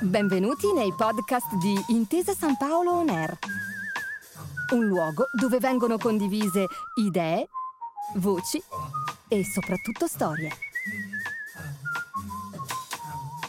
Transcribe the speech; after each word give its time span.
Benvenuti 0.00 0.72
nei 0.72 0.92
podcast 0.94 1.54
di 1.56 1.74
Intesa 1.88 2.32
San 2.32 2.56
Paolo 2.56 2.92
On 2.92 3.08
Air, 3.08 3.38
un 4.72 4.86
luogo 4.86 5.26
dove 5.32 5.58
vengono 5.58 5.98
condivise 5.98 6.66
idee, 6.96 7.48
voci 8.14 8.62
e 9.28 9.44
soprattutto 9.44 10.06
storie. 10.06 10.50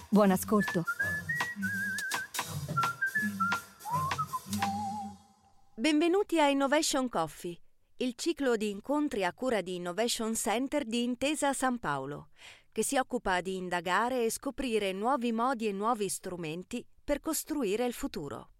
Buon 0.09 0.31
ascolto. 0.31 0.83
Benvenuti 5.75 6.39
a 6.39 6.47
Innovation 6.47 7.07
Coffee, 7.07 7.55
il 7.97 8.15
ciclo 8.15 8.55
di 8.55 8.69
incontri 8.69 9.23
a 9.23 9.31
cura 9.31 9.61
di 9.61 9.75
Innovation 9.75 10.33
Center 10.33 10.85
di 10.85 11.03
Intesa 11.03 11.53
San 11.53 11.77
Paolo, 11.77 12.29
che 12.77 12.83
si 12.83 12.95
occupa 12.95 13.41
di 13.41 13.55
indagare 13.55 14.23
e 14.23 14.29
scoprire 14.29 14.91
nuovi 14.91 15.31
modi 15.31 15.67
e 15.67 15.71
nuovi 15.71 16.07
strumenti 16.09 16.85
per 17.03 17.19
costruire 17.19 17.87
il 17.87 17.93
futuro. 17.93 18.51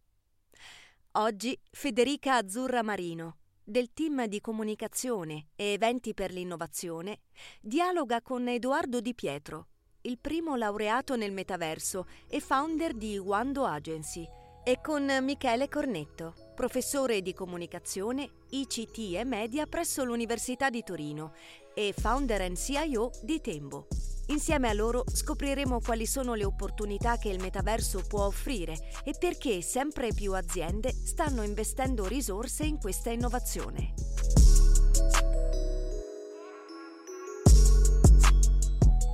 Oggi 1.12 1.55
Federica 1.70 2.38
Azzurra 2.38 2.81
Marino, 2.81 3.38
del 3.63 3.94
team 3.94 4.25
di 4.25 4.41
comunicazione 4.41 5.49
e 5.55 5.66
eventi 5.73 6.16
per 6.16 6.31
l'innovazione, 6.31 7.20
dialoga 7.61 8.23
con 8.23 8.48
Edoardo 8.48 9.02
Di 9.02 9.13
Pietro, 9.13 9.67
il 10.02 10.17
primo 10.17 10.55
laureato 10.55 11.16
nel 11.16 11.31
metaverso 11.31 12.08
e 12.27 12.39
founder 12.39 12.95
di 12.95 13.20
Wando 13.20 13.66
Agency, 13.66 14.27
e 14.63 14.81
con 14.81 15.05
Michele 15.22 15.70
Cornetto, 15.70 16.34
professore 16.55 17.22
di 17.22 17.36
comunicazione, 17.36 18.30
ICT 18.49 19.13
e 19.13 19.23
media 19.25 19.67
presso 19.67 20.03
l'Università 20.03 20.72
di 20.72 20.81
Torino 20.81 21.34
e 21.77 21.94
founder 21.95 22.41
and 22.41 22.58
CIO 22.58 23.12
di 23.22 23.40
Tembo. 23.40 23.86
Insieme 24.30 24.67
a 24.67 24.73
loro 24.73 25.04
scopriremo 25.08 25.80
quali 25.80 26.08
sono 26.08 26.34
le 26.34 26.44
opportunità 26.44 27.17
che 27.17 27.30
il 27.30 27.40
metaverso 27.40 28.03
può 28.08 28.25
offrire 28.25 28.75
e 29.03 29.14
perché 29.17 29.61
sempre 29.61 30.11
più 30.11 30.34
aziende 30.34 30.92
stanno 30.92 31.44
investendo 31.44 32.08
risorse 32.08 32.66
in 32.66 32.80
questa 32.80 33.11
innovazione. 33.11 33.94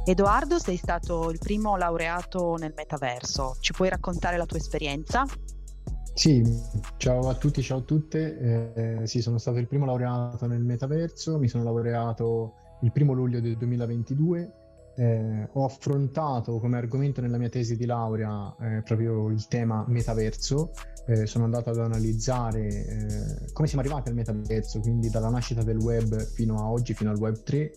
Edoardo, 0.05 0.58
sei 0.58 0.77
stato 0.77 1.30
il 1.30 1.39
primo 1.39 1.75
laureato 1.75 2.55
nel 2.55 2.73
metaverso. 2.75 3.58
Ci 3.59 3.73
puoi 3.73 3.89
raccontare 3.89 4.38
la 4.38 4.45
tua 4.45 4.58
esperienza? 4.58 5.25
Sì, 6.16 6.44
ciao 6.97 7.28
a 7.28 7.36
tutti, 7.36 7.61
ciao 7.64 7.80
a 7.80 7.81
tutte. 7.81 9.02
Eh, 9.02 9.08
sì, 9.08 9.22
sono 9.22 9.38
stato 9.39 9.58
il 9.58 9.67
primo 9.67 9.86
laureato 9.86 10.45
nel 10.45 10.64
metaverso, 10.64 11.39
mi 11.39 11.47
sono 11.47 11.64
laureato 11.64 12.53
il 12.81 12.92
primo 12.92 13.14
luglio 13.14 13.39
del 13.42 13.58
2022. 13.58 14.53
Eh, 14.95 15.50
ho 15.52 15.66
affrontato 15.66 16.59
come 16.59 16.78
argomento 16.78 17.20
nella 17.20 17.39
mia 17.39 17.50
tesi 17.50 17.75
di 17.75 17.86
laurea 17.86 18.55
eh, 18.59 18.83
proprio 18.83 19.30
il 19.30 19.47
tema 19.47 19.83
metaverso. 19.88 20.72
Eh, 21.08 21.25
sono 21.25 21.45
andato 21.45 21.72
ad 21.72 21.80
analizzare 21.80 22.67
eh, 22.67 23.52
come 23.52 23.67
siamo 23.67 23.83
arrivati 23.83 24.09
al 24.09 24.16
metaverso, 24.16 24.80
quindi 24.81 25.09
dalla 25.09 25.30
nascita 25.30 25.64
del 25.64 25.77
web 25.77 26.16
fino 26.22 26.59
a 26.59 26.70
oggi, 26.70 26.94
fino 26.94 27.09
al 27.09 27.17
web 27.17 27.42
3 27.42 27.72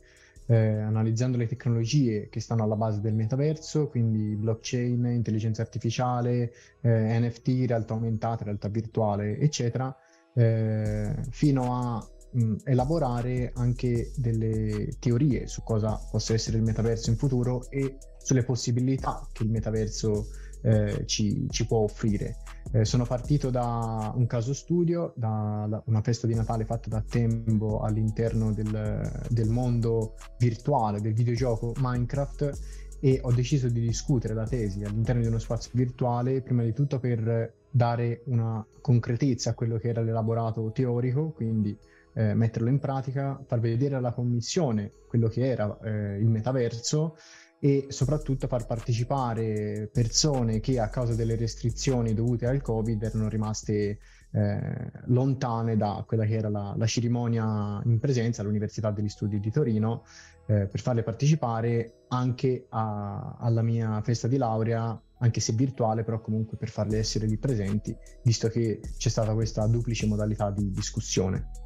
eh, 0.47 0.79
analizzando 0.79 1.37
le 1.37 1.47
tecnologie 1.47 2.29
che 2.29 2.41
stanno 2.41 2.63
alla 2.63 2.77
base 2.77 3.01
del 3.01 3.15
metaverso, 3.15 3.89
quindi 3.89 4.37
blockchain, 4.37 5.07
intelligenza 5.07 5.63
artificiale, 5.63 6.53
eh, 6.81 7.19
NFT, 7.19 7.65
realtà 7.67 7.95
aumentata, 7.95 8.45
realtà 8.45 8.69
virtuale, 8.69 9.39
eccetera, 9.39 9.95
eh, 10.35 11.15
fino 11.31 11.75
a 11.75 12.09
mh, 12.33 12.55
elaborare 12.65 13.53
anche 13.55 14.13
delle 14.17 14.91
teorie 14.99 15.47
su 15.47 15.63
cosa 15.63 15.99
possa 16.11 16.35
essere 16.35 16.59
il 16.59 16.63
metaverso 16.63 17.11
in 17.11 17.17
futuro 17.17 17.69
e 17.71 17.99
sulle 18.19 18.45
possibilità 18.45 19.27
che 19.33 19.45
il 19.45 19.51
metaverso 19.51 20.27
eh, 20.63 21.05
ci, 21.07 21.47
ci, 21.51 21.67
può 21.67 21.79
offrire. 21.79 22.37
Eh, 22.73 22.85
sono 22.85 23.05
partito 23.05 23.51
da 23.51 24.13
un 24.15 24.27
caso 24.27 24.53
studio, 24.53 25.13
da, 25.17 25.67
da, 25.69 25.83
una 25.87 26.03
festa 26.03 26.27
di 26.27 26.35
Natale 26.35 26.65
fatta 26.65 26.89
da 26.89 27.01
Tembo 27.01 27.81
all'interno 27.81 28.53
del, 28.53 29.25
del 29.29 29.49
mondo 29.49 30.15
virtuale 30.39 31.01
del 31.01 31.15
videogioco 31.15 31.73
Minecraft 31.77 32.53
e 33.01 33.21
ho 33.23 33.33
deciso 33.33 33.69
di 33.69 33.81
discutere 33.81 34.35
la 34.35 34.47
tesi 34.47 34.83
all'interno 34.83 35.23
di 35.23 35.29
uno 35.29 35.39
spazio 35.39 35.71
virtuale, 35.75 36.43
prima 36.43 36.63
di 36.63 36.73
tutto 36.73 36.99
per 36.99 37.55
dare 37.71 38.23
una 38.27 38.67
concretezza 38.81 39.51
a 39.51 39.55
quello 39.55 39.79
che 39.79 39.89
era 39.89 40.03
l'elaborato 40.03 40.71
teorico, 40.73 41.31
quindi 41.31 41.77
eh, 42.15 42.35
metterlo 42.35 42.69
in 42.69 42.79
pratica, 42.79 43.39
far 43.45 43.61
vedere 43.61 43.95
alla 43.95 44.13
commissione 44.13 44.91
quello 45.07 45.29
che 45.29 45.47
era 45.47 45.79
eh, 45.83 46.17
il 46.17 46.29
metaverso 46.29 47.17
e 47.59 47.87
soprattutto 47.89 48.47
far 48.47 48.67
partecipare 48.67 49.89
persone 49.93 50.61
che 50.61 50.79
a 50.79 50.89
causa 50.89 51.15
delle 51.15 51.37
restrizioni 51.37 52.15
dovute 52.15 52.47
al 52.47 52.61
Covid 52.61 53.03
erano 53.03 53.29
rimaste 53.29 53.99
eh, 54.33 54.91
lontane 55.07 55.77
da 55.77 56.05
quella 56.07 56.25
che 56.25 56.35
era 56.35 56.51
la, 56.51 56.75
la, 56.77 56.87
cerimonia 56.87 57.81
in 57.85 57.99
presenza 57.99 58.43
all'Università 58.43 58.91
degli 58.91 59.09
Studi 59.09 59.41
di 59.41 59.51
Torino 59.51 60.05
eh, 60.47 60.67
per 60.67 60.81
farle 60.81 61.03
partecipare 61.03 62.05
anche 62.09 62.67
a, 62.69 63.37
alla 63.39 63.63
mia 63.63 64.01
festa 64.03 64.29
di 64.29 64.37
laurea, 64.37 65.01
anche 65.19 65.41
se 65.41 65.55
virtuale, 65.55 66.05
però 66.05 66.21
comunque 66.21 66.59
per 66.59 66.69
farle 66.69 66.99
essere 66.99 67.27
lì 67.27 67.39
presenti, 67.39 67.97
visto 68.23 68.49
che 68.49 68.81
c'è 68.99 69.09
stata 69.09 69.33
questa 69.33 69.67
duplice 69.67 70.07
modalità 70.07 70.51
di 70.51 70.71
discussione. 70.71 71.66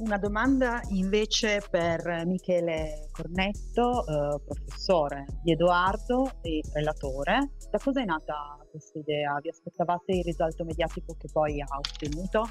Una 0.00 0.16
domanda 0.16 0.80
invece 0.92 1.62
per 1.70 2.24
Michele 2.24 3.08
Cornetto, 3.12 4.06
eh, 4.06 4.40
professore 4.46 5.26
di 5.42 5.52
Edoardo 5.52 6.38
e 6.40 6.62
relatore. 6.72 7.50
Da 7.70 7.78
cosa 7.78 8.00
è 8.00 8.06
nata 8.06 8.56
questa 8.70 8.98
idea? 8.98 9.38
Vi 9.42 9.50
aspettavate 9.50 10.12
il 10.12 10.24
risalto 10.24 10.64
mediatico 10.64 11.14
che 11.18 11.28
poi 11.30 11.60
ha 11.60 11.66
ottenuto? 11.76 12.48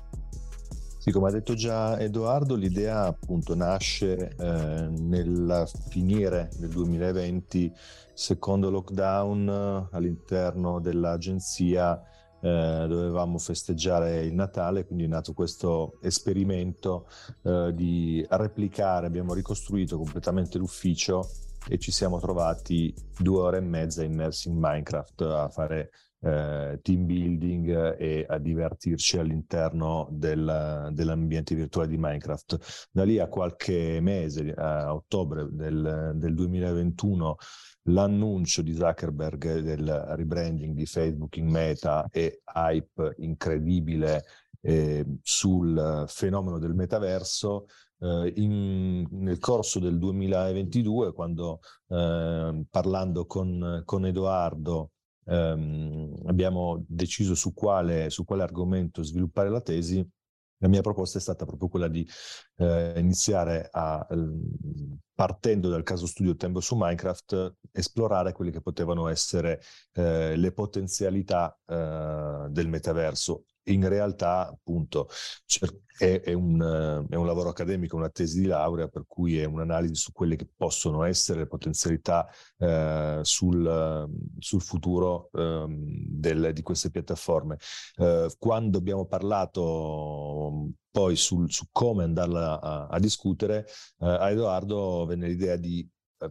Sì, 1.00 1.10
come 1.10 1.30
ha 1.30 1.32
detto 1.32 1.56
già 1.56 2.00
Edoardo, 2.00 2.54
l'idea 2.54 3.06
appunto 3.06 3.56
nasce 3.56 4.36
eh, 4.38 4.88
nel 4.88 5.68
finire 5.90 6.50
del 6.60 6.70
2020, 6.70 7.74
secondo 8.14 8.70
lockdown 8.70 9.50
eh, 9.50 9.96
all'interno 9.96 10.80
dell'agenzia 10.80 12.00
eh, 12.42 12.86
dovevamo 12.88 13.38
festeggiare 13.38 14.24
il 14.24 14.34
Natale, 14.34 14.86
quindi 14.86 15.04
è 15.06 15.08
nato 15.08 15.34
questo 15.34 15.98
esperimento 16.02 17.08
eh, 17.44 17.72
di 17.74 18.26
replicare, 18.30 19.08
abbiamo 19.08 19.34
ricostruito 19.34 19.98
completamente 19.98 20.58
l'ufficio 20.58 21.28
e 21.68 21.78
ci 21.78 21.92
siamo 21.92 22.20
trovati 22.20 22.94
due 23.18 23.42
ore 23.42 23.58
e 23.58 23.62
mezza 23.62 24.04
immersi 24.04 24.48
in 24.48 24.58
Minecraft 24.58 25.22
a 25.22 25.50
fare 25.50 25.92
eh, 26.22 26.80
team 26.82 27.06
building 27.06 27.98
e 27.98 28.26
a 28.28 28.38
divertirci 28.38 29.18
all'interno 29.18 30.08
del, 30.12 30.90
dell'ambiente 30.92 31.56
virtuale 31.56 31.90
di 31.90 31.98
Minecraft. 31.98 32.90
Da 32.92 33.04
lì 33.04 33.20
a 33.20 33.28
qualche 33.28 34.00
mese, 34.02 34.54
a 34.54 34.94
ottobre 34.94 35.48
del, 35.52 36.14
del 36.16 36.34
2021, 36.34 37.36
l'annuncio 37.84 38.62
di 38.62 38.76
Zuckerberg 38.76 39.60
del 39.60 39.88
rebranding 39.88 40.76
di 40.76 40.86
Facebook 40.86 41.38
in 41.38 41.50
meta 41.50 42.08
e 42.12 42.42
hype 42.54 43.16
incredibile 43.20 44.26
eh, 44.62 45.06
sul 45.22 46.06
fenomeno 46.08 46.60
del 46.60 46.74
metaverso. 46.74 47.66
Eh, 48.02 48.34
in, 48.38 49.06
nel 49.12 49.40
corso 49.40 49.80
del 49.80 49.98
2022, 49.98 51.14
quando 51.14 51.60
eh, 51.88 52.64
parlando 52.70 53.26
con, 53.26 53.82
con 53.86 54.06
Edoardo 54.06 54.92
ehm, 55.30 56.14
abbiamo 56.26 56.84
deciso 56.88 57.36
su 57.36 57.54
quale, 57.54 58.10
su 58.10 58.26
quale 58.26 58.44
argomento 58.44 59.04
sviluppare 59.04 59.50
la 59.50 59.62
tesi, 59.62 60.06
la 60.62 60.68
mia 60.68 60.82
proposta 60.82 61.18
è 61.18 61.22
stata 61.22 61.46
proprio 61.46 61.70
quella 61.70 61.88
di 61.88 62.08
eh, 62.58 62.94
iniziare 62.98 63.70
a, 63.72 64.06
partendo 65.14 65.70
dal 65.70 65.84
caso 65.84 66.06
studio 66.06 66.36
Tempo 66.36 66.60
su 66.60 66.76
Minecraft, 66.76 67.56
esplorare 67.72 68.34
quelle 68.34 68.52
che 68.52 68.62
potevano 68.62 69.08
essere 69.08 69.62
eh, 69.94 70.36
le 70.36 70.52
potenzialità 70.52 71.58
eh, 71.66 72.48
del 72.50 72.68
metaverso 72.68 73.46
in 73.74 73.88
realtà 73.88 74.48
appunto 74.48 75.10
è, 75.98 76.22
è, 76.22 76.34
un, 76.34 77.06
è, 77.10 77.16
un, 77.16 77.26
lavoro 77.26 77.50
accademico, 77.50 77.98
una 77.98 78.10
tesi 78.10 78.40
di 78.40 78.48
laurea, 78.48 78.88
per 78.88 79.04
cui 79.06 79.38
è 79.38 79.44
un'analisi 79.44 79.96
su 79.96 80.12
quelle 80.14 80.38
che 80.38 80.48
possono 80.56 81.04
essere 81.04 81.40
le 81.40 81.48
potenzialità 81.48 82.28
eh, 82.58 83.20
sul, 83.22 84.10
sul, 84.40 84.62
futuro 84.62 85.30
eh, 85.34 85.66
del, 85.68 86.52
di 86.54 86.62
queste 86.62 86.90
piattaforme. 86.90 87.58
Eh, 87.98 88.34
quando 88.38 88.78
abbiamo 88.78 89.06
parlato 89.06 90.72
poi 90.90 91.16
sul, 91.16 91.52
su 91.52 91.66
come 91.72 92.04
andarla 92.04 92.62
a, 92.62 92.88
a 92.88 93.00
discutere, 93.00 93.66
eh, 94.00 94.08
a 94.08 94.30
Edoardo 94.30 95.06
venne 95.06 95.28
l'idea 95.28 95.58
di 95.58 95.88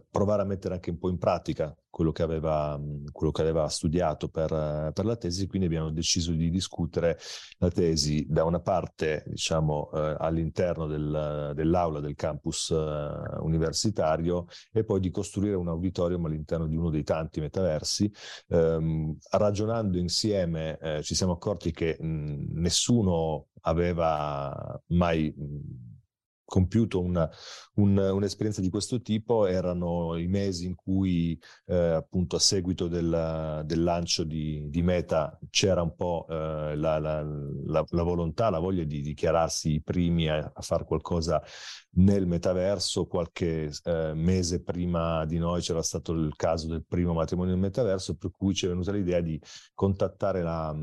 provare 0.09 0.43
a 0.43 0.45
mettere 0.45 0.75
anche 0.75 0.91
un 0.91 0.99
po' 0.99 1.09
in 1.09 1.17
pratica 1.17 1.75
quello 1.89 2.11
che 2.11 2.23
aveva, 2.23 2.79
quello 3.11 3.31
che 3.31 3.41
aveva 3.41 3.67
studiato 3.67 4.29
per, 4.29 4.91
per, 4.93 5.05
la 5.05 5.15
tesi, 5.15 5.47
quindi 5.47 5.67
abbiamo 5.67 5.89
deciso 5.89 6.31
di 6.31 6.49
discutere 6.49 7.17
la 7.57 7.69
tesi 7.69 8.25
da 8.29 8.43
una 8.43 8.59
parte 8.59 9.23
diciamo, 9.27 9.89
eh, 9.91 10.15
all'interno 10.19 10.85
del, 10.85 11.51
dell'aula 11.55 11.99
del 11.99 12.15
campus 12.15 12.69
eh, 12.69 13.39
universitario 13.39 14.45
e 14.71 14.83
poi 14.83 14.99
di 14.99 15.09
costruire 15.09 15.55
un 15.55 15.67
auditorium 15.67 16.25
all'interno 16.25 16.67
di 16.67 16.75
uno 16.75 16.89
dei 16.89 17.03
tanti 17.03 17.39
metaversi. 17.39 18.11
Ehm, 18.49 19.17
ragionando 19.31 19.97
insieme 19.97 20.77
eh, 20.77 21.01
ci 21.01 21.15
siamo 21.15 21.33
accorti 21.33 21.71
che 21.71 21.97
mh, 21.99 22.59
nessuno 22.59 23.47
aveva 23.61 24.79
mai... 24.87 25.33
Mh, 25.35 25.88
compiuto 26.49 26.99
una, 26.99 27.29
un, 27.75 27.95
un'esperienza 27.95 28.59
di 28.59 28.69
questo 28.69 29.01
tipo 29.01 29.45
erano 29.45 30.17
i 30.17 30.27
mesi 30.27 30.65
in 30.65 30.73
cui 30.73 31.39
eh, 31.67 31.75
appunto 31.75 32.35
a 32.35 32.39
seguito 32.39 32.87
del, 32.87 33.61
del 33.65 33.83
lancio 33.83 34.23
di, 34.23 34.67
di, 34.67 34.81
Meta 34.81 35.37
c'era 35.51 35.83
un 35.83 35.95
po' 35.95 36.25
eh, 36.27 36.75
la, 36.75 36.97
la, 36.97 37.21
la, 37.21 37.85
la, 37.87 38.03
volontà, 38.03 38.49
la 38.49 38.57
voglia 38.57 38.83
di 38.83 39.01
dichiararsi 39.01 39.73
i 39.73 39.81
primi 39.81 40.27
a, 40.27 40.51
a 40.51 40.61
fare 40.61 40.85
qualcosa 40.85 41.41
nel 41.91 42.25
metaverso. 42.25 43.05
Qualche 43.05 43.71
eh, 43.83 44.13
mese 44.15 44.63
prima 44.63 45.25
di 45.25 45.37
noi 45.37 45.61
c'era 45.61 45.83
stato 45.83 46.13
il 46.13 46.35
caso 46.35 46.67
del 46.67 46.83
primo 46.87 47.13
matrimonio 47.13 47.51
nel 47.53 47.61
metaverso, 47.61 48.15
per 48.15 48.31
cui 48.35 48.55
ci 48.55 48.65
è 48.65 48.69
venuta 48.69 48.91
l'idea 48.91 49.21
di 49.21 49.39
contattare 49.75 50.41
la, 50.41 50.75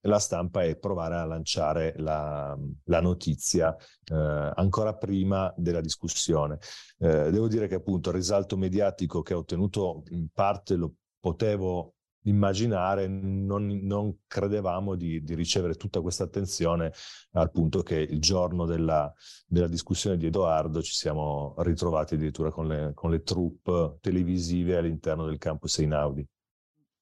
la 0.00 0.18
stampa 0.18 0.64
e 0.64 0.76
provare 0.76 1.16
a 1.16 1.24
lanciare 1.26 1.94
la, 1.98 2.56
notizia 3.00 3.76
eh, 4.06 4.50
ancora 4.86 4.94
prima 4.94 5.52
della 5.56 5.80
discussione. 5.80 6.58
Eh, 6.98 7.30
devo 7.30 7.48
dire 7.48 7.66
che 7.66 7.76
appunto 7.76 8.10
il 8.10 8.16
risalto 8.16 8.56
mediatico 8.56 9.22
che 9.22 9.34
ho 9.34 9.38
ottenuto 9.38 10.02
in 10.10 10.28
parte 10.32 10.76
lo 10.76 10.94
potevo 11.18 11.94
immaginare, 12.26 13.06
non, 13.06 13.66
non 13.84 14.18
credevamo 14.26 14.96
di, 14.96 15.22
di, 15.22 15.34
ricevere 15.34 15.74
tutta 15.74 16.00
questa 16.00 16.24
attenzione 16.24 16.92
al 17.32 17.52
punto 17.52 17.82
che 17.82 17.98
il 17.98 18.20
giorno 18.20 18.66
della, 18.66 19.12
della 19.46 19.68
discussione 19.68 20.16
di 20.16 20.26
Edoardo 20.26 20.82
ci 20.82 20.92
siamo 20.92 21.54
ritrovati 21.58 22.14
addirittura 22.14 22.50
con 22.50 22.66
le, 22.66 22.92
con 22.94 23.10
le 23.10 23.22
troupe 23.22 23.98
televisive 24.00 24.76
all'interno 24.76 25.24
del 25.24 25.38
campus 25.38 25.78
Einaudi. 25.78 26.26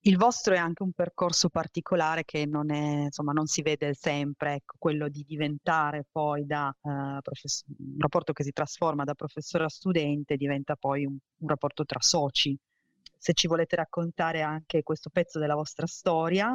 Il 0.06 0.18
vostro 0.18 0.52
è 0.52 0.58
anche 0.58 0.82
un 0.82 0.92
percorso 0.92 1.48
particolare 1.48 2.26
che 2.26 2.44
non, 2.44 2.70
è, 2.70 3.04
insomma, 3.04 3.32
non 3.32 3.46
si 3.46 3.62
vede 3.62 3.94
sempre, 3.94 4.56
ecco, 4.56 4.74
quello 4.78 5.08
di 5.08 5.24
diventare 5.26 6.04
poi 6.12 6.44
da 6.44 6.74
profess- 7.22 7.64
un 7.66 7.96
rapporto 7.98 8.34
che 8.34 8.44
si 8.44 8.52
trasforma 8.52 9.04
da 9.04 9.14
professore 9.14 9.64
a 9.64 9.68
studente, 9.70 10.36
diventa 10.36 10.76
poi 10.76 11.06
un, 11.06 11.16
un 11.38 11.48
rapporto 11.48 11.86
tra 11.86 12.02
soci. 12.02 12.54
Se 13.16 13.32
ci 13.32 13.46
volete 13.46 13.76
raccontare 13.76 14.42
anche 14.42 14.82
questo 14.82 15.08
pezzo 15.08 15.38
della 15.38 15.54
vostra 15.54 15.86
storia 15.86 16.54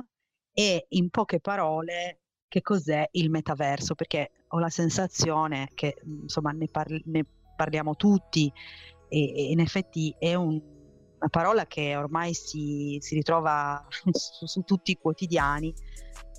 e 0.53 0.85
in 0.89 1.09
poche 1.09 1.39
parole 1.39 2.19
che 2.47 2.61
cos'è 2.61 3.07
il 3.13 3.31
metaverso, 3.31 3.95
perché 3.95 4.29
ho 4.49 4.59
la 4.59 4.69
sensazione 4.69 5.69
che 5.73 5.99
insomma 6.03 6.51
ne, 6.51 6.67
parli- 6.67 7.01
ne 7.07 7.25
parliamo 7.55 7.95
tutti 7.95 8.53
e, 9.07 9.33
e 9.35 9.49
in 9.49 9.59
effetti 9.59 10.15
è 10.19 10.35
un 10.35 10.77
una 11.19 11.29
parola 11.29 11.65
che 11.65 11.95
ormai 11.95 12.33
si, 12.33 12.97
si 13.01 13.15
ritrova 13.15 13.85
su, 14.09 14.45
su, 14.45 14.61
tutti 14.61 14.91
i 14.91 14.97
quotidiani, 14.97 15.73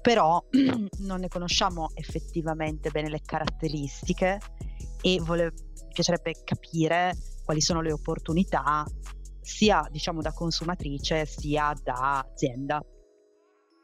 però 0.01 0.43
non 1.01 1.21
ne 1.21 1.29
conosciamo 1.29 1.91
effettivamente 1.95 2.91
bene 2.91 3.11
le 3.11 3.21
caratteristiche 3.25 4.39
e 5.03 5.21
vole, 5.21 5.53
piacerebbe 5.93 6.35
capire 6.45 7.15
quali 7.45 7.61
sono 7.61 7.81
le 7.83 7.93
opportunità 7.93 8.85
sia 9.41 9.87
diciamo 9.91 10.21
da 10.21 10.33
consumatrice 10.33 11.27
sia 11.27 11.73
da 11.83 12.25
azienda. 12.31 12.83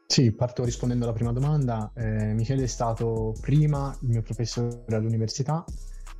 Sì, 0.07 0.31
parto 0.31 0.63
rispondendo 0.63 1.03
alla 1.03 1.13
prima 1.13 1.33
domanda. 1.33 1.91
Eh, 1.93 2.33
Michele 2.33 2.63
è 2.63 2.67
stato 2.67 3.33
prima 3.41 3.95
il 4.01 4.07
mio 4.07 4.21
professore 4.21 4.95
all'università 4.95 5.65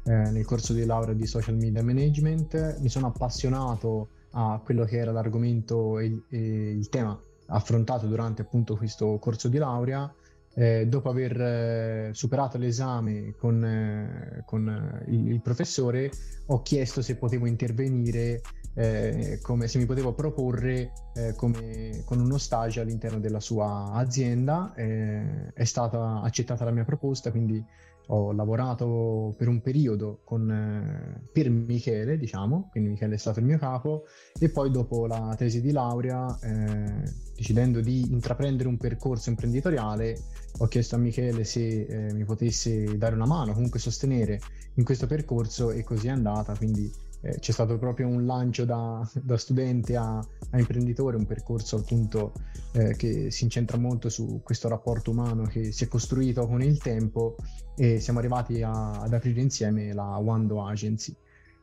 eh, 0.03 0.11
nel 0.11 0.43
corso 0.43 0.73
di 0.73 0.85
laurea 0.85 1.13
di 1.13 1.25
social 1.25 1.55
media 1.55 1.81
management. 1.81 2.79
Mi 2.79 2.89
sono 2.89 3.07
appassionato 3.07 4.09
a 4.39 4.61
quello 4.63 4.85
che 4.85 4.97
era 4.97 5.11
l'argomento 5.11 5.97
e, 5.97 6.21
e 6.29 6.71
il 6.71 6.89
tema 6.89 7.19
affrontato 7.47 8.05
durante 8.05 8.43
appunto 8.43 8.75
questo 8.75 9.17
corso 9.17 9.47
di 9.47 9.57
laurea. 9.57 10.11
Eh, 10.53 10.87
dopo 10.87 11.09
aver 11.09 11.39
eh, 11.39 12.09
superato 12.13 12.57
l'esame 12.57 13.35
con, 13.37 13.63
eh, 13.63 14.43
con 14.45 15.03
il, 15.07 15.31
il, 15.31 15.41
professore, 15.41 16.11
ho 16.47 16.63
chiesto 16.63 17.03
se 17.03 17.15
potevo 17.15 17.45
intervenire, 17.45 18.41
eh, 18.73 19.39
come, 19.43 19.67
se 19.67 19.77
mi 19.77 19.85
potevo 19.85 20.13
proporre 20.13 20.93
eh, 21.13 21.33
come, 21.35 22.01
con 22.05 22.19
uno 22.19 22.39
stage 22.39 22.79
all'interno 22.79 23.19
della 23.19 23.39
sua 23.39 23.91
azienda. 23.93 24.73
Eh, 24.75 25.53
è 25.53 25.63
stata 25.63 26.21
accettata 26.21 26.63
la 26.63 26.71
mia 26.71 26.85
proposta, 26.85 27.29
quindi 27.29 27.63
ho 28.07 28.31
lavorato 28.31 29.33
per 29.37 29.47
un 29.47 29.61
periodo 29.61 30.21
con, 30.23 30.49
eh, 30.49 31.29
per 31.31 31.49
Michele, 31.49 32.17
diciamo, 32.17 32.69
quindi 32.71 32.89
Michele 32.89 33.15
è 33.15 33.17
stato 33.17 33.39
il 33.39 33.45
mio 33.45 33.57
capo, 33.57 34.05
e 34.39 34.49
poi 34.49 34.71
dopo 34.71 35.07
la 35.07 35.33
tesi 35.37 35.61
di 35.61 35.71
laurea, 35.71 36.37
eh, 36.41 37.11
decidendo 37.35 37.81
di 37.81 38.01
intraprendere 38.11 38.69
un 38.69 38.77
percorso 38.77 39.29
imprenditoriale, 39.29 40.17
ho 40.59 40.67
chiesto 40.67 40.95
a 40.95 40.99
Michele 40.99 41.43
se 41.43 41.85
eh, 41.85 42.13
mi 42.13 42.23
potesse 42.23 42.97
dare 42.97 43.15
una 43.15 43.25
mano, 43.25 43.53
comunque 43.53 43.79
sostenere 43.79 44.39
in 44.75 44.83
questo 44.83 45.07
percorso 45.07 45.71
e 45.71 45.83
così 45.83 46.07
è 46.07 46.11
andata, 46.11 46.55
quindi 46.55 46.91
eh, 47.21 47.39
c'è 47.39 47.51
stato 47.51 47.77
proprio 47.77 48.07
un 48.07 48.25
lancio 48.25 48.65
da, 48.65 49.07
da 49.21 49.37
studente 49.37 49.95
a, 49.95 50.17
a, 50.17 50.59
imprenditore, 50.59 51.17
un 51.17 51.25
percorso 51.25 51.77
appunto 51.77 52.33
eh, 52.73 52.95
che 52.95 53.31
si 53.31 53.43
incentra 53.43 53.77
molto 53.77 54.09
su 54.09 54.41
questo 54.43 54.67
rapporto 54.67 55.11
umano 55.11 55.43
che 55.43 55.71
si 55.71 55.83
è 55.83 55.87
costruito 55.87 56.47
con 56.47 56.61
il 56.61 56.77
tempo 56.77 57.35
e 57.75 57.99
siamo 57.99 58.19
arrivati 58.19 58.61
a, 58.61 59.01
ad 59.01 59.13
aprire 59.13 59.41
insieme 59.41 59.93
la 59.93 60.17
Wando 60.17 60.65
Agency. 60.65 61.15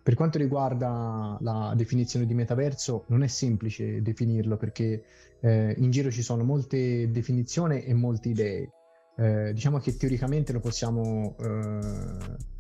Per 0.03 0.15
quanto 0.15 0.37
riguarda 0.37 1.39
la 1.41 1.73
definizione 1.75 2.27
di 2.27 2.35
metaverso, 2.35 3.05
non 3.09 3.23
è 3.23 3.27
semplice 3.27 4.03
definirlo 4.03 4.59
perché 4.59 5.03
eh, 5.41 5.75
in 5.79 5.91
giro 5.91 6.11
ci 6.11 6.21
sono 6.21 6.45
molte 6.45 7.11
definizioni 7.11 7.85
e 7.85 7.95
molte 7.95 8.29
idee. 8.29 8.71
Eh, 9.17 9.53
diciamo 9.55 9.79
che 9.79 9.97
teoricamente 9.97 10.53
lo 10.53 10.61
possiamo, 10.61 11.37
eh, 11.39 11.79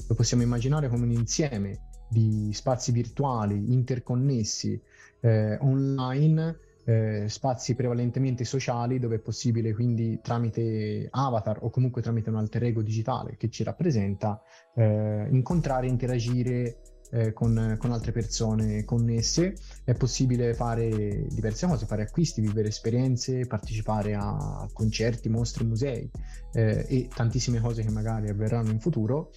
lo 0.06 0.14
possiamo 0.14 0.42
immaginare 0.42 0.88
come 0.88 1.02
un 1.02 1.10
insieme 1.10 1.92
di 2.14 2.52
spazi 2.52 2.92
virtuali 2.92 3.72
interconnessi 3.72 4.80
eh, 5.20 5.58
online, 5.60 6.58
eh, 6.84 7.24
spazi 7.28 7.74
prevalentemente 7.74 8.44
sociali 8.44 9.00
dove 9.00 9.16
è 9.16 9.18
possibile 9.18 9.74
quindi 9.74 10.20
tramite 10.22 11.08
avatar 11.10 11.58
o 11.62 11.70
comunque 11.70 12.02
tramite 12.02 12.30
un 12.30 12.36
alter 12.36 12.64
ego 12.64 12.82
digitale 12.82 13.36
che 13.36 13.48
ci 13.48 13.64
rappresenta 13.64 14.40
eh, 14.74 15.26
incontrare, 15.30 15.88
interagire 15.88 16.76
eh, 17.10 17.32
con, 17.32 17.76
con, 17.78 17.92
altre 17.92 18.12
persone 18.12 18.84
connesse, 18.84 19.54
è 19.84 19.94
possibile 19.94 20.54
fare 20.54 21.26
diverse 21.28 21.66
cose, 21.66 21.86
fare 21.86 22.02
acquisti, 22.02 22.40
vivere 22.40 22.68
esperienze, 22.68 23.46
partecipare 23.46 24.14
a 24.14 24.68
concerti, 24.72 25.28
mostre, 25.28 25.64
musei 25.64 26.10
eh, 26.52 26.84
e 26.88 27.08
tantissime 27.14 27.60
cose 27.60 27.82
che 27.82 27.90
magari 27.90 28.28
avverranno 28.28 28.70
in 28.70 28.80
futuro. 28.80 29.30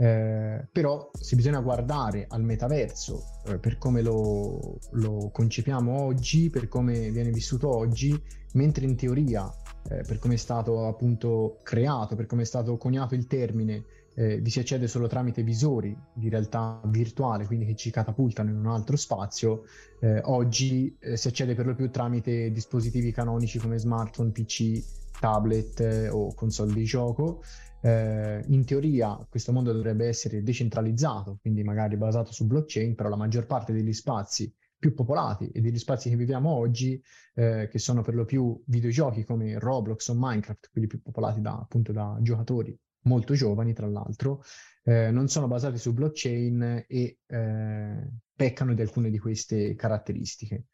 Eh, 0.00 0.66
però 0.72 1.10
se 1.12 1.36
bisogna 1.36 1.60
guardare 1.60 2.24
al 2.26 2.42
metaverso 2.42 3.42
eh, 3.44 3.58
per 3.58 3.76
come 3.76 4.00
lo, 4.00 4.78
lo, 4.92 5.28
concepiamo 5.30 6.00
oggi, 6.00 6.48
per 6.48 6.68
come 6.68 7.10
viene 7.10 7.28
vissuto 7.28 7.68
oggi, 7.68 8.18
mentre 8.54 8.86
in 8.86 8.96
teoria, 8.96 9.46
eh, 9.90 10.02
per 10.06 10.18
come 10.18 10.34
è 10.34 10.38
stato 10.38 10.86
appunto 10.86 11.58
creato, 11.62 12.16
per 12.16 12.24
come 12.24 12.42
è 12.42 12.46
stato 12.46 12.78
coniato 12.78 13.14
il 13.14 13.26
termine, 13.26 13.84
eh, 14.14 14.38
vi 14.38 14.48
si 14.48 14.60
accede 14.60 14.88
solo 14.88 15.06
tramite 15.06 15.42
visori 15.42 15.94
di 16.14 16.30
realtà 16.30 16.80
virtuale, 16.86 17.44
quindi 17.44 17.66
che 17.66 17.76
ci 17.76 17.90
catapultano 17.90 18.48
in 18.48 18.56
un 18.56 18.68
altro 18.68 18.96
spazio, 18.96 19.64
eh, 20.00 20.22
oggi 20.24 20.96
si 21.12 21.28
accede 21.28 21.54
per 21.54 21.66
lo 21.66 21.74
più 21.74 21.90
tramite 21.90 22.50
dispositivi 22.50 23.12
canonici 23.12 23.58
come 23.58 23.76
smartphone, 23.76 24.30
PC, 24.30 24.82
tablet 25.20 26.08
o 26.10 26.32
console 26.32 26.72
di 26.72 26.84
gioco. 26.84 27.42
Eh, 27.82 28.44
in 28.48 28.64
teoria 28.64 29.26
questo 29.28 29.52
mondo 29.52 29.72
dovrebbe 29.72 30.06
essere 30.06 30.42
decentralizzato, 30.42 31.38
quindi 31.40 31.62
magari 31.62 31.96
basato 31.96 32.32
su 32.32 32.46
blockchain, 32.46 32.94
però 32.94 33.08
la 33.08 33.16
maggior 33.16 33.46
parte 33.46 33.72
degli 33.72 33.92
spazi 33.92 34.52
più 34.80 34.94
popolati 34.94 35.50
e 35.50 35.60
degli 35.60 35.78
spazi 35.78 36.08
che 36.08 36.16
viviamo 36.16 36.50
oggi, 36.50 37.00
eh, 37.34 37.68
che 37.70 37.78
sono 37.78 38.02
per 38.02 38.14
lo 38.14 38.24
più 38.24 38.60
videogiochi 38.66 39.24
come 39.24 39.58
Roblox 39.58 40.08
o 40.08 40.14
Minecraft, 40.16 40.70
quelli 40.72 40.86
più 40.86 41.02
popolati 41.02 41.40
da, 41.40 41.52
appunto 41.58 41.92
da 41.92 42.18
giocatori 42.22 42.76
molto 43.02 43.34
giovani, 43.34 43.72
tra 43.72 43.86
l'altro, 43.86 44.42
eh, 44.82 45.10
non 45.10 45.28
sono 45.28 45.46
basati 45.46 45.78
su 45.78 45.92
blockchain 45.92 46.84
e 46.88 47.18
eh, 47.26 48.08
peccano 48.34 48.74
di 48.74 48.80
alcune 48.80 49.10
di 49.10 49.18
queste 49.18 49.74
caratteristiche. 49.74 50.64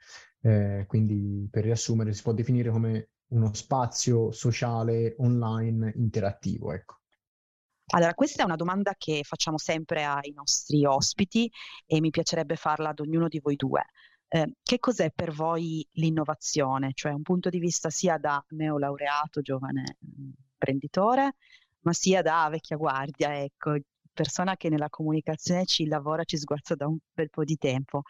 Eh, 0.41 0.85
quindi, 0.87 1.49
per 1.51 1.65
riassumere, 1.65 2.13
si 2.13 2.23
può 2.23 2.33
definire 2.33 2.71
come 2.71 3.09
uno 3.29 3.53
spazio 3.55 4.31
sociale 4.31 5.15
online 5.19 5.93
interattivo, 5.97 6.73
ecco. 6.73 7.01
Allora, 7.89 8.15
questa 8.15 8.43
è 8.43 8.45
una 8.45 8.57
domanda 8.57 8.95
che 8.99 9.23
facciamo 9.23 9.59
sempre 9.59 10.05
ai 10.05 10.33
nostri 10.33 10.85
ospiti 10.85 11.51
e 11.85 12.01
mi 12.01 12.11
piacerebbe 12.11 12.57
farla 12.57 12.89
ad 12.89 13.01
ognuno 13.01 13.29
di 13.29 13.39
voi 13.39 13.55
due. 13.55 13.85
Eh, 14.29 14.55
che 14.61 14.81
cos'è 14.81 15.13
per 15.13 15.33
voi 15.33 15.87
l'innovazione? 15.93 16.91
Cioè 16.95 17.13
un 17.13 17.23
punto 17.23 17.49
di 17.49 17.61
vista 17.61 17.89
sia 17.91 18.19
da 18.19 18.45
neolaureato, 18.51 19.41
giovane 19.41 19.99
imprenditore, 20.01 21.37
ma 21.83 21.93
sia 21.93 22.23
da 22.23 22.49
vecchia 22.51 22.77
guardia, 22.77 23.41
ecco, 23.41 23.77
persona 24.17 24.57
che 24.57 24.71
nella 24.71 24.89
comunicazione 24.89 25.67
ci 25.67 25.87
lavora, 25.87 26.25
ci 26.25 26.39
sguazza 26.39 26.75
da 26.75 26.87
un 26.89 26.97
bel 27.13 27.29
po' 27.29 27.45
di 27.45 27.57
tempo. 27.57 28.03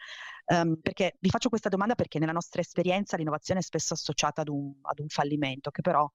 Um, 0.45 0.79
perché 0.81 1.17
vi 1.19 1.29
faccio 1.29 1.49
questa 1.49 1.67
domanda 1.67 1.93
perché 1.93 2.19
nella 2.19 2.31
nostra 2.31 2.61
esperienza 2.61 3.17
l'innovazione 3.17 3.59
è 3.59 3.63
spesso 3.63 3.93
associata 3.93 4.41
ad 4.41 4.47
un, 4.47 4.73
ad 4.81 4.99
un 4.99 5.09
fallimento, 5.09 5.69
che 5.71 5.81
però 5.81 6.09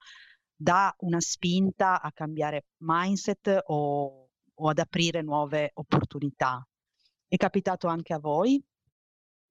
dà 0.56 0.94
una 1.00 1.20
spinta 1.20 2.00
a 2.00 2.10
cambiare 2.12 2.64
mindset 2.78 3.64
o, 3.66 4.30
o 4.54 4.68
ad 4.68 4.78
aprire 4.78 5.20
nuove 5.22 5.70
opportunità. 5.74 6.66
È 7.28 7.36
capitato 7.36 7.88
anche 7.88 8.14
a 8.14 8.18
voi? 8.18 8.64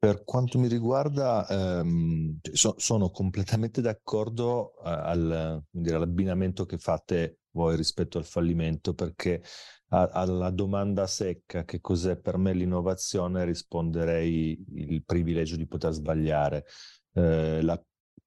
Per 0.01 0.23
quanto 0.23 0.57
mi 0.57 0.67
riguarda, 0.67 1.47
ehm, 1.47 2.39
so, 2.53 2.73
sono 2.79 3.11
completamente 3.11 3.81
d'accordo 3.81 4.73
eh, 4.77 4.89
al, 4.89 5.63
dire, 5.69 5.95
all'abbinamento 5.95 6.65
che 6.65 6.79
fate 6.79 7.40
voi 7.51 7.75
rispetto 7.75 8.17
al 8.17 8.25
fallimento, 8.25 8.93
perché 8.93 9.41
a, 9.89 10.09
alla 10.11 10.49
domanda 10.49 11.07
secca 11.07 11.63
che 11.63 11.81
cos'è 11.81 12.17
per 12.17 12.37
me 12.37 12.53
l'innovazione 12.53 13.45
risponderei 13.45 14.65
il 14.75 15.03
privilegio 15.03 15.55
di 15.55 15.67
poter 15.67 15.93
sbagliare. 15.93 16.65
Eh, 17.13 17.61
la 17.61 17.81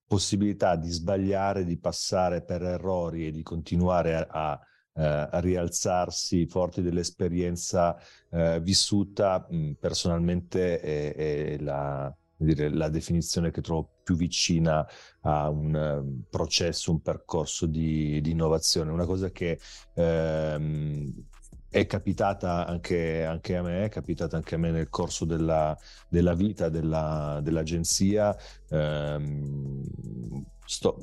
possibilità 0.06 0.76
di 0.76 0.90
sbagliare, 0.90 1.64
di 1.64 1.78
passare 1.78 2.42
per 2.42 2.62
errori 2.62 3.26
e 3.26 3.30
di 3.30 3.42
continuare 3.42 4.14
a, 4.16 4.26
a, 4.28 4.60
eh, 4.94 5.40
rialzarsi 5.40 6.46
forti 6.46 6.82
dell'esperienza 6.82 7.96
eh, 8.30 8.60
vissuta, 8.60 9.44
mh, 9.48 9.72
personalmente 9.80 10.80
è, 10.80 11.14
è 11.14 11.58
la, 11.58 12.14
dire, 12.36 12.68
la, 12.68 12.88
definizione 12.88 13.50
che 13.50 13.60
trovo 13.60 13.93
più 14.04 14.14
vicina 14.14 14.86
a 15.22 15.48
un 15.48 15.74
um, 15.74 16.22
processo, 16.30 16.92
un 16.92 17.00
percorso 17.00 17.66
di, 17.66 18.20
di, 18.20 18.30
innovazione, 18.30 18.92
una 18.92 19.06
cosa 19.06 19.30
che 19.30 19.58
ehm, 19.94 21.12
è 21.68 21.86
capitata 21.86 22.66
anche, 22.66 23.24
anche, 23.24 23.56
a 23.56 23.62
me, 23.62 23.86
è 23.86 23.88
capitata 23.88 24.36
anche 24.36 24.54
a 24.54 24.58
me 24.58 24.70
nel 24.70 24.90
corso 24.90 25.24
della, 25.24 25.76
della 26.08 26.34
vita 26.34 26.68
della, 26.68 27.40
dell'agenzia, 27.42 28.36
ehm, 28.68 29.82
sto, 30.64 31.00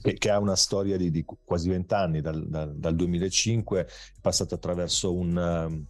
che, 0.00 0.14
che, 0.14 0.30
ha 0.30 0.38
una 0.38 0.56
storia 0.56 0.96
di, 0.96 1.10
di 1.10 1.26
quasi 1.44 1.68
vent'anni, 1.68 2.22
dal, 2.22 2.46
dal, 2.48 2.74
dal, 2.74 2.94
2005, 2.94 3.80
è 3.80 3.86
passata 4.22 4.54
attraverso 4.54 5.12
un, 5.12 5.84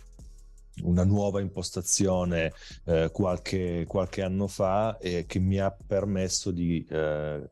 una 0.83 1.05
nuova 1.05 1.41
impostazione 1.41 2.53
eh, 2.85 3.11
qualche, 3.13 3.85
qualche, 3.87 4.23
anno 4.23 4.47
fa 4.47 4.99
e 4.99 5.25
che 5.27 5.39
mi 5.39 5.59
ha 5.59 5.71
permesso 5.71 6.51
di 6.51 6.85
eh, 6.89 7.51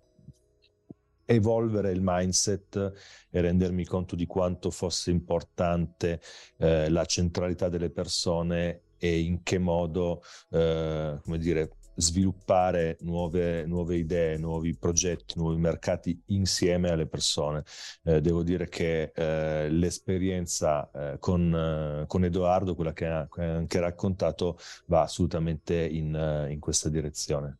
evolvere 1.25 1.93
il 1.93 2.01
mindset 2.03 2.93
e 3.31 3.41
rendermi 3.41 3.85
conto 3.85 4.17
di 4.17 4.27
quanto 4.27 4.71
fosse 4.71 5.11
importante 5.11 6.21
eh, 6.59 6.89
la 6.91 7.05
centralità 7.05 7.69
delle 7.69 7.91
persone 7.91 8.83
e 8.99 9.21
in 9.21 9.43
che 9.43 9.59
modo, 9.59 10.23
eh, 10.51 11.19
come 11.23 11.39
dire, 11.39 11.71
sviluppare 11.95 12.97
nuove, 13.01 13.67
nuove, 13.67 13.97
idee, 13.97 14.37
nuovi 14.39 14.75
progetti, 14.77 15.35
nuovi 15.37 15.59
mercati 15.59 16.21
insieme 16.27 16.91
alle 16.91 17.07
persone. 17.07 17.65
Eh, 18.05 18.21
devo 18.21 18.43
dire 18.43 18.69
che 18.69 19.13
eh, 19.15 19.69
l'esperienza 19.71 20.91
eh, 20.91 21.17
con, 21.19 21.55
eh, 21.55 22.07
con, 22.07 22.25
Edoardo, 22.25 22.75
quella 22.75 22.93
che 22.93 23.07
ha 23.07 23.29
anche 23.37 23.81
raccontato, 23.81 24.59
va 24.87 25.03
assolutamente 25.03 25.75
in, 25.75 26.49
in 26.51 26.61
questa 26.61 26.89
direzione. 26.89 27.59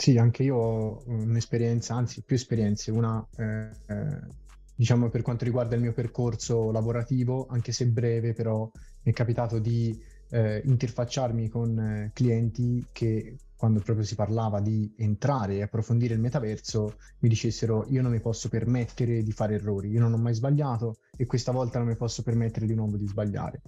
Sì, 0.00 0.16
anche 0.16 0.44
io 0.44 0.54
ho 0.54 1.02
un'esperienza, 1.06 1.94
anzi 1.94 2.22
più 2.22 2.36
esperienze, 2.36 2.92
una 2.92 3.26
eh, 3.36 3.68
eh, 3.88 4.46
diciamo 4.76 5.10
per 5.10 5.22
quanto 5.22 5.44
riguarda 5.44 5.74
il 5.74 5.80
mio 5.80 5.92
percorso 5.92 6.70
lavorativo, 6.70 7.48
anche 7.50 7.72
se 7.72 7.88
breve, 7.88 8.32
però 8.32 8.70
mi 9.02 9.10
è 9.10 9.12
capitato 9.12 9.58
di 9.58 10.00
eh, 10.30 10.62
interfacciarmi 10.64 11.48
con 11.48 11.78
eh, 11.78 12.10
clienti 12.12 12.86
che 12.92 13.36
quando 13.56 13.80
proprio 13.80 14.04
si 14.04 14.14
parlava 14.14 14.60
di 14.60 14.94
entrare 14.98 15.56
e 15.56 15.62
approfondire 15.62 16.14
il 16.14 16.20
metaverso 16.20 16.96
mi 17.18 17.28
dicessero 17.28 17.86
io 17.88 18.02
non 18.02 18.12
mi 18.12 18.20
posso 18.20 18.48
permettere 18.48 19.22
di 19.22 19.32
fare 19.32 19.54
errori, 19.54 19.90
io 19.90 20.00
non 20.00 20.12
ho 20.12 20.16
mai 20.16 20.34
sbagliato 20.34 20.98
e 21.16 21.26
questa 21.26 21.50
volta 21.50 21.78
non 21.78 21.88
mi 21.88 21.96
posso 21.96 22.22
permettere 22.22 22.66
di 22.66 22.74
nuovo 22.74 22.96
di 22.96 23.06
sbagliare. 23.06 23.60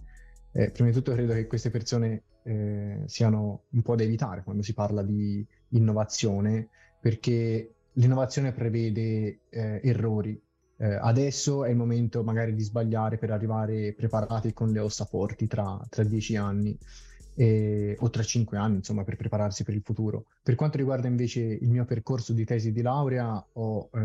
Eh, 0.53 0.71
prima 0.71 0.89
di 0.89 0.95
tutto 0.95 1.13
credo 1.13 1.33
che 1.33 1.47
queste 1.47 1.71
persone 1.71 2.23
eh, 2.43 3.03
siano 3.07 3.65
un 3.71 3.83
po' 3.83 3.97
da 3.97 4.03
evitare 4.03 4.43
quando 4.43 4.63
si 4.63 4.75
parla 4.75 5.03
di 5.03 5.45
innovazione, 5.71 6.69
perché 7.01 7.75
l'innovazione 7.95 8.53
prevede 8.53 9.41
eh, 9.49 9.81
errori. 9.83 10.41
Eh, 10.83 10.95
adesso 10.95 11.67
è 11.67 11.69
il 11.69 11.77
momento 11.77 12.23
magari 12.23 12.55
di 12.55 12.63
sbagliare 12.63 13.19
per 13.19 13.31
arrivare 13.31 13.93
preparati 13.93 14.55
con 14.55 14.73
le 14.73 14.79
ossa 14.79 15.05
forti 15.05 15.47
tra, 15.47 15.79
tra 15.91 16.03
dieci 16.05 16.37
anni 16.37 16.75
eh, 17.35 17.97
o 18.01 18.09
tra 18.09 18.23
cinque 18.23 18.57
anni, 18.57 18.77
insomma, 18.77 19.05
per 19.05 19.17
prepararsi 19.17 19.63
per 19.63 19.75
il 19.75 19.83
futuro. 19.83 20.25
Per 20.43 20.55
quanto 20.55 20.79
riguarda 20.79 21.07
invece 21.07 21.41
il 21.41 21.69
mio 21.69 21.85
percorso 21.85 22.33
di 22.33 22.47
tesi 22.47 22.73
di 22.73 22.81
laurea, 22.81 23.45
ho 23.53 23.91
eh, 23.93 23.99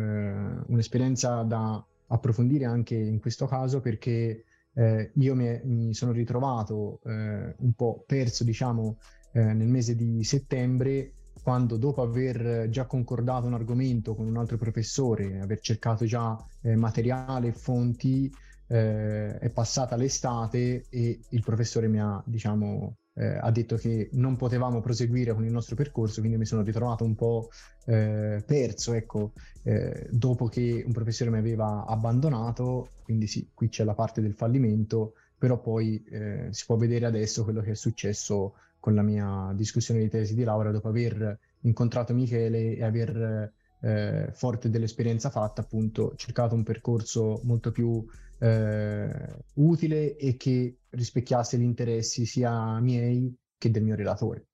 un'esperienza 0.67 1.43
da 1.43 1.81
approfondire 2.07 2.65
anche 2.65 2.95
in 2.95 3.19
questo 3.21 3.47
caso 3.47 3.79
perché 3.79 4.43
eh, 4.73 5.11
io 5.13 5.33
mi, 5.33 5.61
mi, 5.63 5.93
sono 5.93 6.11
ritrovato 6.11 6.99
eh, 7.05 7.55
un 7.57 7.73
po' 7.73 8.03
perso, 8.05 8.43
diciamo, 8.43 8.97
eh, 9.31 9.53
nel 9.53 9.67
mese 9.67 9.95
di 9.95 10.25
settembre, 10.25 11.11
quando 11.45 11.77
dopo 11.77 12.01
aver 12.01 12.69
già 12.69 12.87
concordato 12.87 13.45
un 13.45 13.53
argomento 13.53 14.15
con 14.15 14.25
un 14.25 14.35
altro 14.35 14.57
professore, 14.57 15.39
aver 15.39 15.59
cercato 15.59 16.03
già 16.03 16.35
eh, 16.63 16.75
materiale 16.75 17.49
e 17.49 17.51
fonti, 17.51 18.33
eh, 18.65 19.37
è 19.37 19.49
passata 19.51 19.95
l'estate 19.95 20.85
e 20.89 21.19
il 21.29 21.43
professore 21.43 21.87
mi 21.87 21.99
ha, 21.99 22.19
diciamo, 22.25 22.95
eh, 23.13 23.37
ha 23.37 23.51
detto 23.51 23.75
che 23.75 24.09
non 24.13 24.37
potevamo 24.37 24.81
proseguire 24.81 25.35
con 25.35 25.45
il 25.45 25.51
nostro 25.51 25.75
percorso, 25.75 26.19
quindi 26.19 26.39
mi 26.39 26.47
sono 26.47 26.63
ritrovato 26.63 27.03
un 27.03 27.13
po' 27.13 27.49
eh, 27.85 28.41
perso, 28.43 28.93
ecco, 28.93 29.33
eh, 29.61 30.07
dopo 30.09 30.47
che 30.47 30.81
un 30.83 30.93
professore 30.93 31.29
mi 31.29 31.37
aveva 31.37 31.85
abbandonato, 31.85 32.89
quindi 33.03 33.27
sì, 33.27 33.47
qui 33.53 33.69
c'è 33.69 33.83
la 33.83 33.93
parte 33.93 34.19
del 34.19 34.33
fallimento, 34.33 35.13
però 35.37 35.61
poi 35.61 36.03
eh, 36.09 36.47
si 36.49 36.65
può 36.65 36.75
vedere 36.75 37.05
adesso 37.05 37.43
quello 37.43 37.61
che 37.61 37.69
è 37.69 37.75
successo 37.75 38.55
con 38.85 38.93
la 38.93 39.01
mia 39.01 39.51
discussione 39.55 39.99
di 39.99 40.09
tesi 40.09 40.35
di 40.35 40.43
laurea 40.43 40.71
dopo 40.71 40.89
aver 40.89 41.39
incontrato 41.61 42.13
Michele 42.13 42.75
e 42.75 42.83
aver 42.83 43.51
eh, 43.81 44.29
forte 44.31 44.69
dell'esperienza 44.69 45.31
fatta, 45.31 45.61
appunto, 45.61 46.13
cercato 46.15 46.53
un 46.53 46.61
percorso 46.61 47.41
molto 47.45 47.71
più 47.71 48.05
eh, 48.37 49.37
utile 49.55 50.15
e 50.17 50.37
che 50.37 50.81
rispecchiasse 50.91 51.57
gli 51.57 51.63
interessi 51.63 52.27
sia 52.27 52.79
miei 52.79 53.35
che 53.57 53.71
del 53.71 53.81
mio 53.81 53.95
relatore. 53.95 54.49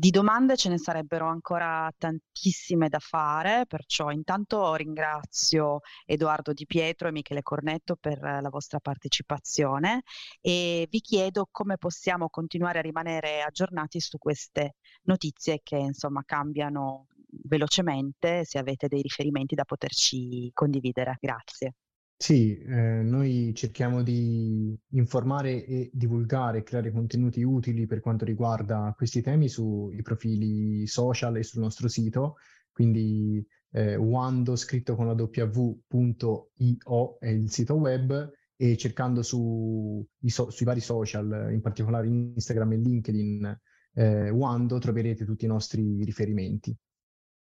Di 0.00 0.08
domande 0.08 0.56
ce 0.56 0.70
ne 0.70 0.78
sarebbero 0.78 1.26
ancora 1.28 1.92
tantissime 1.98 2.88
da 2.88 3.00
fare, 3.00 3.66
perciò 3.66 4.10
intanto 4.10 4.74
ringrazio 4.74 5.80
Edoardo 6.06 6.54
Di 6.54 6.64
Pietro 6.64 7.08
e 7.08 7.12
Michele 7.12 7.42
Cornetto 7.42 7.96
per 7.96 8.18
la 8.18 8.48
vostra 8.48 8.80
partecipazione 8.80 10.00
e 10.40 10.88
vi 10.90 11.00
chiedo 11.00 11.48
come 11.50 11.76
possiamo 11.76 12.30
continuare 12.30 12.78
a 12.78 12.82
rimanere 12.82 13.42
aggiornati 13.42 14.00
su 14.00 14.16
queste 14.16 14.76
notizie 15.02 15.60
che 15.62 15.76
insomma 15.76 16.22
cambiano 16.24 17.08
velocemente, 17.44 18.46
se 18.46 18.56
avete 18.56 18.88
dei 18.88 19.02
riferimenti 19.02 19.54
da 19.54 19.66
poterci 19.66 20.50
condividere. 20.54 21.18
Grazie. 21.20 21.74
Sì, 22.22 22.58
eh, 22.58 23.00
noi 23.02 23.52
cerchiamo 23.54 24.02
di 24.02 24.78
informare 24.90 25.64
e 25.64 25.90
divulgare, 25.92 26.62
creare 26.62 26.92
contenuti 26.92 27.42
utili 27.42 27.86
per 27.86 28.00
quanto 28.00 28.26
riguarda 28.26 28.92
questi 28.94 29.22
temi 29.22 29.48
sui 29.48 30.02
profili 30.02 30.86
social 30.86 31.38
e 31.38 31.42
sul 31.42 31.62
nostro 31.62 31.88
sito, 31.88 32.36
quindi 32.72 33.44
eh, 33.70 33.96
wando 33.96 34.54
scritto 34.56 34.96
con 34.96 35.06
la 35.06 35.14
w.io 35.14 37.16
è 37.18 37.28
il 37.28 37.50
sito 37.50 37.74
web 37.76 38.30
e 38.54 38.76
cercando 38.76 39.22
su, 39.22 40.06
so, 40.26 40.50
sui 40.50 40.66
vari 40.66 40.80
social, 40.80 41.48
in 41.50 41.62
particolare 41.62 42.06
Instagram 42.06 42.72
e 42.72 42.76
LinkedIn, 42.76 43.60
eh, 43.94 44.28
Wando 44.28 44.78
troverete 44.78 45.24
tutti 45.24 45.46
i 45.46 45.48
nostri 45.48 46.04
riferimenti. 46.04 46.76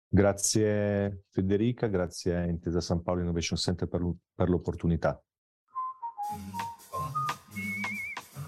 Grazie 0.08 1.24
Federica, 1.30 1.88
grazie 1.88 2.36
a 2.36 2.46
Intesa 2.46 2.80
San 2.80 3.02
Paolo 3.02 3.22
Innovation 3.22 3.58
Center 3.58 3.88
per, 3.88 4.50
l'opportunità. 4.50 5.22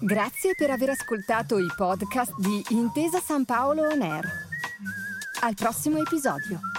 Grazie 0.00 0.54
per 0.56 0.70
aver 0.70 0.90
ascoltato 0.90 1.58
i 1.58 1.66
podcast 1.76 2.32
di 2.38 2.62
Intesa 2.70 3.18
San 3.18 3.44
Paolo 3.44 3.82
On 3.82 4.00
Air. 4.00 4.24
Al 5.42 5.54
prossimo 5.54 5.98
episodio. 5.98 6.77